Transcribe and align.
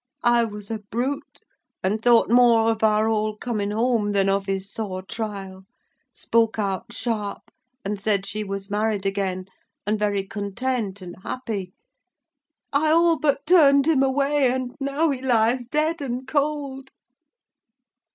I 0.25 0.45
was 0.45 0.71
a 0.71 0.79
brute, 0.79 1.41
and 1.83 2.01
thought 2.01 2.27
more 2.27 2.71
of 2.71 2.83
our 2.83 3.07
all 3.07 3.37
coming 3.37 3.69
home 3.69 4.13
than 4.13 4.29
of 4.29 4.47
his 4.47 4.73
sore 4.73 5.03
trial: 5.03 5.67
spoke 6.11 6.57
out 6.57 6.91
sharp, 6.91 7.51
and 7.85 8.01
said 8.01 8.25
she 8.25 8.43
was 8.43 8.71
married 8.71 9.05
again, 9.05 9.45
and 9.85 9.99
very 9.99 10.23
content 10.23 11.03
and 11.03 11.17
happy: 11.21 11.73
I 12.73 12.89
all 12.89 13.19
but 13.19 13.45
turned 13.45 13.85
him 13.85 14.01
away: 14.01 14.49
and 14.51 14.75
now 14.79 15.11
he 15.11 15.21
lies 15.21 15.65
dead 15.65 16.01
and 16.01 16.27
cold!" 16.27 16.89